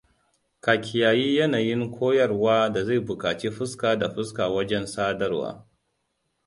[0.61, 5.67] Ka kiyayi yanayin koyarwa da zai bukaci fuska da fuska wanjen sadarwa.